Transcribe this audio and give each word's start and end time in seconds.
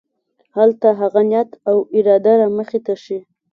دلته 0.55 0.87
هغه 1.01 1.21
نیت 1.29 1.49
او 1.69 1.77
اراده 1.95 2.33
رامخې 2.39 2.79
ته 2.85 2.93
شي. 3.03 3.19